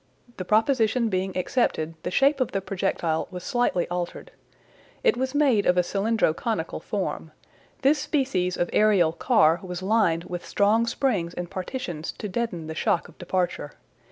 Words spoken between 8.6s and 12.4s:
aerial car was lined with strong springs and partitions to